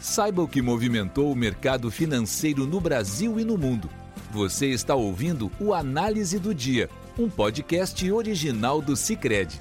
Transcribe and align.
Saiba 0.00 0.40
o 0.42 0.48
que 0.48 0.62
movimentou 0.62 1.30
o 1.30 1.36
mercado 1.36 1.90
financeiro 1.90 2.66
no 2.66 2.80
Brasil 2.80 3.38
e 3.38 3.44
no 3.44 3.58
mundo. 3.58 3.90
Você 4.30 4.68
está 4.68 4.94
ouvindo 4.94 5.52
o 5.60 5.74
Análise 5.74 6.38
do 6.38 6.54
Dia, 6.54 6.88
um 7.18 7.28
podcast 7.28 8.10
original 8.10 8.80
do 8.80 8.96
Cicred. 8.96 9.60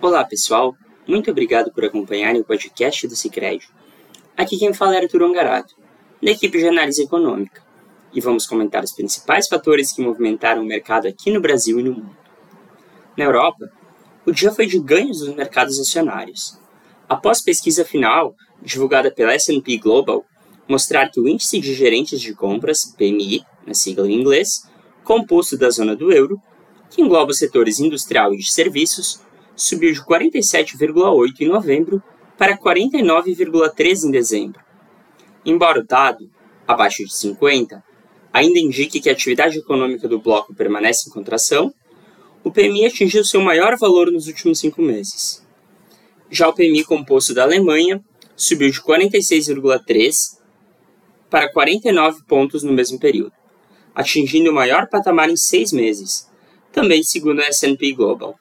Olá, 0.00 0.24
pessoal. 0.24 0.74
Muito 1.06 1.30
obrigado 1.30 1.70
por 1.70 1.84
acompanharem 1.84 2.40
o 2.40 2.44
podcast 2.44 3.06
do 3.06 3.14
Cicred. 3.14 3.68
Aqui 4.36 4.58
quem 4.58 4.74
fala 4.74 4.96
é 4.96 5.02
Arthur 5.02 5.22
Ongarato, 5.22 5.76
da 6.20 6.32
equipe 6.32 6.58
de 6.58 6.66
análise 6.66 7.04
econômica, 7.04 7.62
e 8.12 8.20
vamos 8.20 8.48
comentar 8.48 8.82
os 8.82 8.90
principais 8.90 9.46
fatores 9.46 9.92
que 9.92 10.02
movimentaram 10.02 10.62
o 10.62 10.66
mercado 10.66 11.06
aqui 11.06 11.30
no 11.30 11.40
Brasil 11.40 11.78
e 11.78 11.84
no 11.84 11.92
mundo. 11.92 12.16
Na 13.16 13.26
Europa, 13.26 13.70
o 14.26 14.32
dia 14.32 14.50
foi 14.50 14.66
de 14.66 14.80
ganhos 14.80 15.20
dos 15.20 15.32
mercados 15.36 15.78
acionários. 15.78 16.60
Após 17.12 17.42
pesquisa 17.42 17.84
final, 17.84 18.34
divulgada 18.62 19.10
pela 19.10 19.34
S&P 19.34 19.76
Global, 19.76 20.24
mostrar 20.66 21.10
que 21.10 21.20
o 21.20 21.28
índice 21.28 21.60
de 21.60 21.74
gerentes 21.74 22.18
de 22.18 22.34
compras, 22.34 22.86
PMI, 22.96 23.44
na 23.66 23.74
sigla 23.74 24.08
em 24.08 24.18
inglês, 24.18 24.66
composto 25.04 25.58
da 25.58 25.68
zona 25.68 25.94
do 25.94 26.10
euro, 26.10 26.40
que 26.88 27.02
engloba 27.02 27.32
os 27.32 27.38
setores 27.38 27.78
industrial 27.80 28.32
e 28.32 28.38
de 28.38 28.50
serviços, 28.50 29.20
subiu 29.54 29.92
de 29.92 30.02
47,8 30.02 31.40
em 31.40 31.48
novembro 31.48 32.02
para 32.38 32.56
49,3 32.56 34.04
em 34.04 34.10
dezembro. 34.10 34.62
Embora 35.44 35.80
o 35.80 35.86
dado, 35.86 36.30
abaixo 36.66 37.04
de 37.04 37.14
50, 37.14 37.84
ainda 38.32 38.58
indique 38.58 39.02
que 39.02 39.10
a 39.10 39.12
atividade 39.12 39.58
econômica 39.58 40.08
do 40.08 40.18
bloco 40.18 40.54
permanece 40.54 41.10
em 41.10 41.12
contração, 41.12 41.74
o 42.42 42.50
PMI 42.50 42.86
atingiu 42.86 43.22
seu 43.22 43.42
maior 43.42 43.76
valor 43.76 44.10
nos 44.10 44.28
últimos 44.28 44.60
cinco 44.60 44.80
meses. 44.80 45.41
Já 46.34 46.48
o 46.48 46.54
PMI 46.54 46.82
composto 46.84 47.34
da 47.34 47.42
Alemanha 47.42 48.02
subiu 48.34 48.70
de 48.70 48.80
46,3 48.80 50.38
para 51.28 51.52
49 51.52 52.22
pontos 52.24 52.62
no 52.62 52.72
mesmo 52.72 52.98
período, 52.98 53.34
atingindo 53.94 54.50
o 54.50 54.54
maior 54.54 54.88
patamar 54.88 55.28
em 55.28 55.36
seis 55.36 55.72
meses, 55.72 56.26
também 56.72 57.02
segundo 57.02 57.40
a 57.40 57.44
S&P 57.48 57.92
Global. 57.92 58.34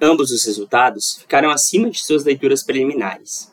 Ambos 0.00 0.32
os 0.32 0.44
resultados 0.44 1.18
ficaram 1.20 1.50
acima 1.50 1.88
de 1.88 2.02
suas 2.02 2.24
leituras 2.24 2.64
preliminares. 2.64 3.52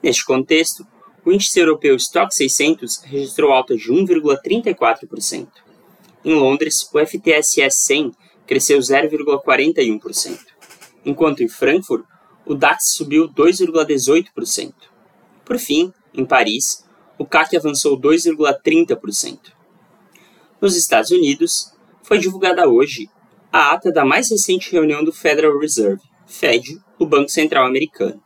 Neste 0.00 0.24
contexto, 0.24 0.86
o 1.24 1.32
índice 1.32 1.58
europeu 1.58 1.96
Stock 1.96 2.32
600 2.32 2.98
registrou 3.06 3.50
alta 3.50 3.76
de 3.76 3.90
1,34%. 3.90 5.48
Em 6.24 6.34
Londres, 6.34 6.88
o 6.94 6.98
FTSE 7.04 7.68
100 7.68 8.12
cresceu 8.46 8.78
0,41%, 8.78 10.38
enquanto 11.04 11.42
em 11.42 11.48
Frankfurt 11.48 12.04
o 12.46 12.54
DAX 12.54 12.94
subiu 12.94 13.28
2,18%. 13.28 14.72
Por 15.44 15.58
fim, 15.58 15.92
em 16.14 16.24
Paris, 16.24 16.86
o 17.18 17.26
CAC 17.26 17.56
avançou 17.56 18.00
2,30%. 18.00 19.38
Nos 20.60 20.76
Estados 20.76 21.10
Unidos, 21.10 21.72
foi 22.02 22.18
divulgada 22.18 22.68
hoje 22.68 23.10
a 23.52 23.72
ata 23.72 23.90
da 23.90 24.04
mais 24.04 24.30
recente 24.30 24.70
reunião 24.70 25.02
do 25.02 25.12
Federal 25.12 25.58
Reserve, 25.58 26.02
Fed, 26.26 26.78
o 26.98 27.06
Banco 27.06 27.30
Central 27.30 27.66
Americano, 27.66 28.22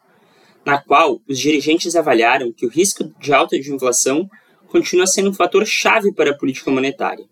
na 0.64 0.78
qual 0.78 1.20
os 1.28 1.38
dirigentes 1.38 1.96
avaliaram 1.96 2.52
que 2.52 2.66
o 2.66 2.68
risco 2.68 3.04
de 3.18 3.32
alta 3.32 3.58
de 3.58 3.72
inflação 3.72 4.28
continua 4.66 5.06
sendo 5.06 5.30
um 5.30 5.34
fator 5.34 5.64
chave 5.66 6.12
para 6.12 6.30
a 6.30 6.36
política 6.36 6.70
monetária. 6.70 7.26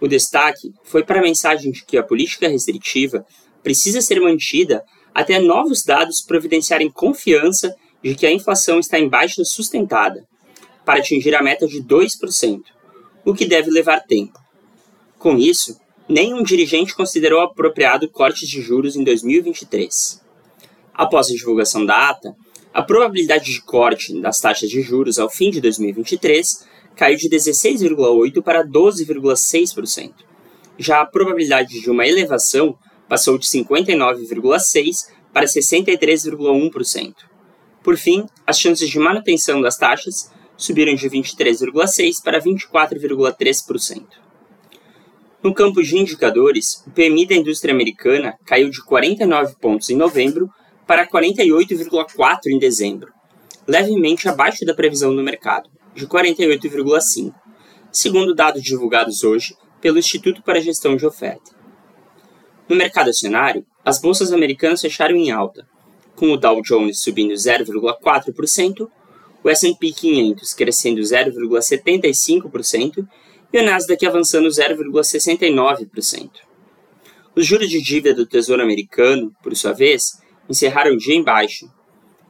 O 0.00 0.06
destaque 0.06 0.72
foi 0.84 1.02
para 1.02 1.18
a 1.18 1.22
mensagem 1.22 1.72
de 1.72 1.84
que 1.84 1.98
a 1.98 2.02
política 2.02 2.48
restritiva 2.48 3.26
precisa 3.62 4.00
ser 4.00 4.20
mantida 4.20 4.84
até 5.14 5.38
novos 5.38 5.82
dados 5.82 6.20
providenciarem 6.20 6.90
confiança 6.90 7.74
de 8.02 8.14
que 8.14 8.26
a 8.26 8.32
inflação 8.32 8.78
está 8.78 8.98
em 8.98 9.08
baixa 9.08 9.44
sustentada, 9.44 10.24
para 10.84 11.00
atingir 11.00 11.34
a 11.34 11.42
meta 11.42 11.66
de 11.66 11.82
2%, 11.82 12.62
o 13.24 13.34
que 13.34 13.44
deve 13.44 13.70
levar 13.70 14.00
tempo. 14.00 14.38
Com 15.18 15.36
isso, 15.36 15.78
nenhum 16.08 16.42
dirigente 16.42 16.94
considerou 16.94 17.40
apropriado 17.40 18.08
cortes 18.08 18.48
de 18.48 18.62
juros 18.62 18.96
em 18.96 19.04
2023. 19.04 20.22
Após 20.94 21.28
a 21.28 21.34
divulgação 21.34 21.84
da 21.84 22.08
ata, 22.08 22.34
a 22.72 22.82
probabilidade 22.82 23.52
de 23.52 23.60
corte 23.62 24.18
das 24.20 24.40
taxas 24.40 24.70
de 24.70 24.80
juros 24.80 25.18
ao 25.18 25.28
fim 25.28 25.50
de 25.50 25.60
2023 25.60 26.64
caiu 26.96 27.16
de 27.16 27.28
16,8% 27.28 28.42
para 28.42 28.64
12,6%. 28.64 30.12
Já 30.78 31.00
a 31.00 31.06
probabilidade 31.06 31.80
de 31.80 31.90
uma 31.90 32.06
elevação 32.06 32.76
passou 33.08 33.38
de 33.38 33.46
59,6% 33.46 35.18
para 35.32 35.46
63,1%. 35.46 37.14
Por 37.82 37.96
fim, 37.96 38.26
as 38.46 38.58
chances 38.58 38.88
de 38.88 38.98
manutenção 38.98 39.60
das 39.60 39.76
taxas 39.76 40.30
subiram 40.56 40.94
de 40.94 41.08
23,6% 41.08 42.22
para 42.22 42.40
24,3%. 42.40 44.04
No 45.42 45.54
campo 45.54 45.82
de 45.82 45.96
indicadores, 45.96 46.82
o 46.86 46.90
PMI 46.90 47.26
da 47.26 47.34
indústria 47.36 47.72
americana 47.72 48.36
caiu 48.44 48.68
de 48.68 48.84
49 48.84 49.54
pontos 49.60 49.88
em 49.88 49.96
novembro 49.96 50.50
para 50.84 51.06
48,4 51.06 52.46
em 52.48 52.58
dezembro, 52.58 53.12
levemente 53.66 54.28
abaixo 54.28 54.64
da 54.64 54.74
previsão 54.74 55.14
do 55.14 55.22
mercado, 55.22 55.70
de 55.94 56.06
48,5, 56.06 57.32
segundo 57.92 58.34
dados 58.34 58.62
divulgados 58.62 59.22
hoje 59.22 59.54
pelo 59.80 59.98
Instituto 59.98 60.42
para 60.42 60.58
a 60.58 60.62
Gestão 60.62 60.96
de 60.96 61.06
Oferta. 61.06 61.57
No 62.68 62.76
mercado 62.76 63.08
acionário, 63.08 63.64
as 63.82 63.98
bolsas 63.98 64.30
americanas 64.32 64.82
fecharam 64.82 65.16
em 65.16 65.30
alta, 65.30 65.66
com 66.14 66.30
o 66.32 66.36
Dow 66.36 66.60
Jones 66.60 67.00
subindo 67.00 67.32
0,4%, 67.32 68.86
o 69.42 69.48
S&P 69.48 69.92
500 69.92 70.52
crescendo 70.52 71.00
0,75% 71.00 73.08
e 73.50 73.58
o 73.58 73.64
Nasdaq 73.64 74.04
avançando 74.04 74.48
0,69%. 74.48 76.30
Os 77.34 77.46
juros 77.46 77.70
de 77.70 77.80
dívida 77.80 78.14
do 78.14 78.26
Tesouro 78.26 78.62
Americano, 78.62 79.34
por 79.42 79.56
sua 79.56 79.72
vez, 79.72 80.20
encerraram 80.50 80.92
o 80.92 80.98
dia 80.98 81.14
em 81.14 81.22
baixa, 81.22 81.66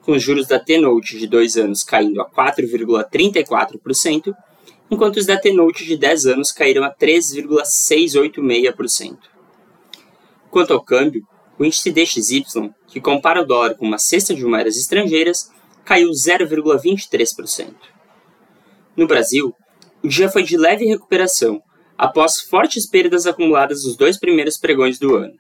com 0.03 0.13
os 0.13 0.23
juros 0.23 0.47
da 0.47 0.61
T-Note 0.61 1.19
de 1.19 1.27
2 1.27 1.57
anos 1.57 1.83
caindo 1.83 2.21
a 2.21 2.31
4,34%, 2.31 4.33
enquanto 4.91 5.17
os 5.17 5.27
da 5.27 5.37
T-Note 5.37 5.85
de 5.85 5.97
10 5.97 6.27
anos 6.27 6.53
caíram 6.53 6.85
a 6.85 6.95
3,686%. 6.95 9.38
Quanto 10.51 10.73
ao 10.73 10.83
câmbio, 10.83 11.23
o 11.59 11.65
índice 11.65 11.91
DXY, 11.91 12.45
que 12.87 13.01
compara 13.01 13.43
o 13.43 13.47
dólar 13.47 13.75
com 13.75 13.85
uma 13.85 13.99
cesta 13.99 14.35
de 14.35 14.45
moedas 14.45 14.77
estrangeiras, 14.77 15.51
caiu 15.85 16.11
0,23%. 16.11 17.75
No 18.97 19.07
Brasil, 19.07 19.55
o 20.03 20.09
dia 20.09 20.29
foi 20.29 20.43
de 20.43 20.57
leve 20.57 20.85
recuperação, 20.85 21.61
após 21.97 22.41
fortes 22.41 22.87
perdas 22.87 23.27
acumuladas 23.27 23.85
nos 23.85 23.97
dois 23.97 24.19
primeiros 24.19 24.57
pregões 24.57 24.99
do 24.99 25.17
ano. 25.17 25.35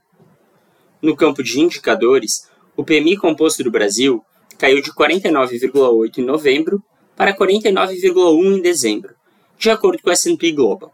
No 1.00 1.16
campo 1.16 1.42
de 1.42 1.60
indicadores, 1.60 2.48
o 2.76 2.84
PMI 2.84 3.16
composto 3.16 3.62
do 3.62 3.70
Brasil 3.70 4.22
caiu 4.58 4.82
de 4.82 4.92
49,8 4.92 6.18
em 6.18 6.24
novembro 6.24 6.82
para 7.16 7.36
49,1 7.36 8.58
em 8.58 8.60
dezembro, 8.60 9.14
de 9.56 9.70
acordo 9.70 10.02
com 10.02 10.10
o 10.10 10.12
S&P 10.12 10.52
Global. 10.52 10.92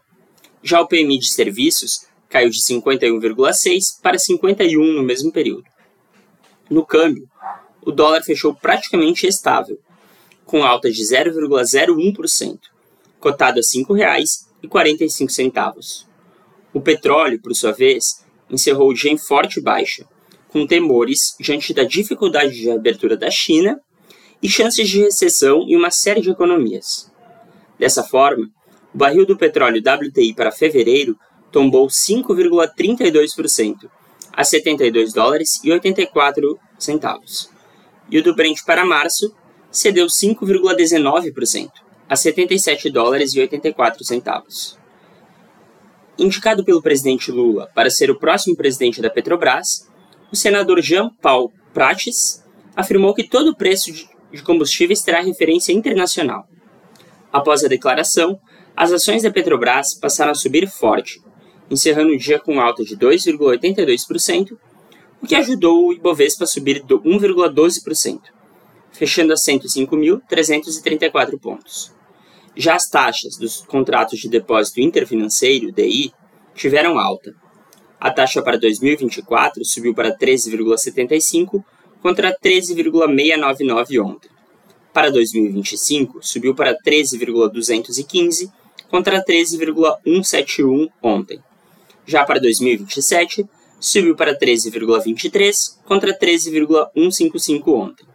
Já 0.61 0.81
o 0.81 0.87
PMI 0.87 1.19
de 1.19 1.31
serviços 1.31 2.07
caiu 2.35 2.49
de 2.49 2.59
51,6 2.59 4.01
para 4.03 4.19
51 4.19 4.91
no 4.91 5.01
mesmo 5.01 5.31
período. 5.31 5.63
No 6.69 6.85
câmbio, 6.85 7.29
o 7.81 7.93
dólar 7.93 8.23
fechou 8.23 8.53
praticamente 8.53 9.25
estável, 9.25 9.79
com 10.43 10.61
alta 10.61 10.91
de 10.91 11.01
0,01%, 11.01 12.59
cotado 13.21 13.61
a 13.61 13.61
R$ 13.61 13.67
5,45. 14.67 16.05
O 16.73 16.81
petróleo, 16.81 17.41
por 17.41 17.55
sua 17.55 17.71
vez, 17.71 18.25
encerrou 18.49 18.89
o 18.89 18.93
dia 18.93 19.13
em 19.13 19.17
forte 19.17 19.61
baixa, 19.61 20.05
com 20.49 20.67
temores 20.67 21.37
diante 21.39 21.73
da 21.73 21.85
dificuldade 21.85 22.53
de 22.53 22.69
abertura 22.69 23.15
da 23.15 23.31
China 23.31 23.79
e 24.43 24.49
chances 24.49 24.89
de 24.89 24.99
recessão 24.99 25.61
em 25.69 25.77
uma 25.77 25.89
série 25.89 26.19
de 26.19 26.31
economias. 26.31 27.09
Dessa 27.79 28.03
forma, 28.03 28.51
o 28.93 28.97
barril 28.97 29.25
do 29.25 29.37
petróleo 29.37 29.81
WTI 29.81 30.33
para 30.33 30.51
fevereiro 30.51 31.17
tombou 31.55 31.87
5,32% 31.87 33.89
a 34.33 34.43
72 34.43 35.13
dólares 35.13 35.61
e 35.63 35.71
84 35.71 36.59
centavos. 36.77 37.49
E 38.11 38.19
o 38.19 38.23
do 38.23 38.35
Brent 38.35 38.65
para 38.65 38.83
março 38.83 39.33
cedeu 39.71 40.07
5,19% 40.07 41.69
a 42.09 42.15
77 42.17 42.89
dólares 42.89 43.33
e 43.33 43.39
84 43.39 44.03
centavos. 44.03 44.77
Indicado 46.19 46.65
pelo 46.65 46.81
presidente 46.81 47.31
Lula 47.31 47.69
para 47.73 47.89
ser 47.89 48.11
o 48.11 48.19
próximo 48.19 48.57
presidente 48.57 49.01
da 49.01 49.09
Petrobras, 49.09 49.89
o 50.29 50.35
senador 50.35 50.81
Jean 50.81 51.09
Paul 51.21 51.53
Prates 51.73 52.43
afirmou 52.75 53.13
que 53.13 53.23
todo 53.23 53.51
o 53.51 53.55
preço 53.55 53.93
de 53.93 54.43
combustíveis 54.43 55.01
terá 55.01 55.21
referência 55.21 55.71
internacional. 55.71 56.45
Após 57.31 57.63
a 57.63 57.69
declaração, 57.69 58.37
as 58.75 58.91
ações 58.91 59.23
da 59.23 59.31
Petrobras 59.31 59.93
passaram 59.93 60.33
a 60.33 60.35
subir 60.35 60.69
forte, 60.69 61.23
encerrando 61.69 62.13
o 62.13 62.17
dia 62.17 62.39
com 62.39 62.59
alta 62.59 62.83
de 62.83 62.97
2,82%, 62.97 64.57
o 65.21 65.27
que 65.27 65.35
ajudou 65.35 65.87
o 65.87 65.93
Ibovespa 65.93 66.43
a 66.43 66.47
subir 66.47 66.83
1,12%, 66.83 68.19
fechando 68.91 69.33
a 69.33 69.35
105.334 69.35 71.39
pontos. 71.39 71.93
Já 72.55 72.75
as 72.75 72.87
taxas 72.87 73.37
dos 73.37 73.61
contratos 73.61 74.19
de 74.19 74.29
depósito 74.29 74.79
interfinanceiro, 74.79 75.71
DI, 75.71 76.13
tiveram 76.53 76.97
alta. 76.97 77.33
A 77.99 78.11
taxa 78.11 78.41
para 78.41 78.57
2024 78.57 79.65
subiu 79.65 79.93
para 79.93 80.15
13,75 80.15 81.63
contra 82.01 82.33
13,699 82.33 83.99
ontem. 83.99 84.29
Para 84.93 85.11
2025, 85.11 86.19
subiu 86.21 86.55
para 86.55 86.73
13,215 86.73 88.49
contra 88.89 89.21
13,171 89.21 90.87
ontem. 91.01 91.41
Já 92.05 92.23
para 92.23 92.39
2027, 92.39 93.45
subiu 93.79 94.15
para 94.15 94.37
13,23 94.37 95.77
contra 95.85 96.13
13,155 96.13 97.71
ontem. 97.73 98.05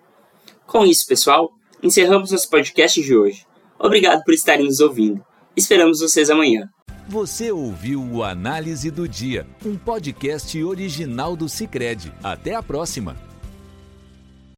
Com 0.66 0.84
isso, 0.84 1.06
pessoal, 1.06 1.52
encerramos 1.82 2.30
nosso 2.30 2.48
podcast 2.48 3.02
de 3.02 3.16
hoje. 3.16 3.44
Obrigado 3.78 4.22
por 4.24 4.34
estarem 4.34 4.66
nos 4.66 4.80
ouvindo. 4.80 5.24
Esperamos 5.56 6.00
vocês 6.00 6.30
amanhã. 6.30 6.68
Você 7.08 7.50
ouviu 7.50 8.00
o 8.00 8.22
Análise 8.22 8.90
do 8.90 9.08
Dia, 9.08 9.46
um 9.66 9.76
podcast 9.76 10.62
original 10.62 11.34
do 11.34 11.48
Cicred. 11.48 12.12
Até 12.22 12.54
a 12.54 12.62
próxima! 12.62 13.29